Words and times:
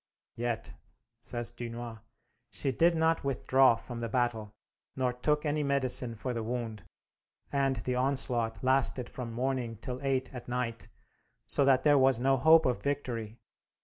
"Yet," 0.35 0.73
says 1.19 1.51
Dunois, 1.51 1.99
"she 2.49 2.71
did 2.71 2.95
not 2.95 3.23
withdraw 3.23 3.75
from 3.75 3.99
the 3.99 4.09
battle, 4.09 4.51
nor 4.95 5.13
took 5.13 5.45
any 5.45 5.61
medicine 5.61 6.15
for 6.15 6.33
the 6.33 6.41
wound; 6.41 6.81
and 7.51 7.75
the 7.75 7.93
onslaught 7.93 8.63
lasted 8.63 9.07
from 9.07 9.31
morning 9.31 9.75
till 9.75 10.01
eight 10.01 10.33
at 10.33 10.47
night, 10.47 10.87
so 11.45 11.63
that 11.65 11.83
there 11.83 11.99
was 11.99 12.19
no 12.19 12.35
hope 12.37 12.65
of 12.65 12.81
victory. 12.81 13.37